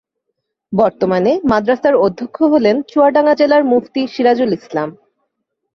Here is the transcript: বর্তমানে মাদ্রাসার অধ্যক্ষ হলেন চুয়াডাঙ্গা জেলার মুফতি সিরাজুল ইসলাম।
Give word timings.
বর্তমানে 0.73 1.31
মাদ্রাসার 1.43 1.95
অধ্যক্ষ 2.05 2.37
হলেন 2.53 2.75
চুয়াডাঙ্গা 2.91 3.33
জেলার 3.39 3.63
মুফতি 3.63 4.01
সিরাজুল 4.13 4.51
ইসলাম। 4.53 4.89